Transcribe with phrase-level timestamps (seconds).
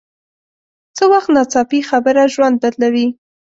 [0.95, 3.07] څه وخت ناڅاپي خبره ژوند بدلوي